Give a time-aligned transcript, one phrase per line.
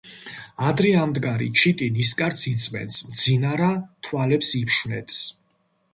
[0.67, 3.71] ადრე ამდგარი ჩიტი ნისკარტს იწმენდს, მძინარა-
[4.09, 5.25] თვალებს იფშვნეტს